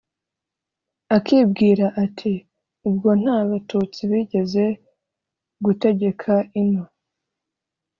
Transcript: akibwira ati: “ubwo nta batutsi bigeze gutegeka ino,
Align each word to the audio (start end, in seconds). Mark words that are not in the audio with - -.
akibwira 1.15 1.85
ati: 2.03 2.33
“ubwo 2.87 3.09
nta 3.21 3.37
batutsi 3.49 4.01
bigeze 4.11 4.63
gutegeka 5.65 6.33
ino, 6.61 6.83